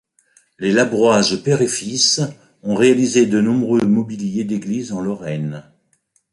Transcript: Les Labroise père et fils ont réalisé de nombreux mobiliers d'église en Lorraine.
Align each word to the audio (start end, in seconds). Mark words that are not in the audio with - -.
Les 0.57 0.71
Labroise 0.71 1.43
père 1.43 1.61
et 1.61 1.67
fils 1.67 2.21
ont 2.63 2.73
réalisé 2.73 3.27
de 3.27 3.39
nombreux 3.39 3.81
mobiliers 3.85 4.45
d'église 4.45 4.93
en 4.93 4.99
Lorraine. 5.01 5.63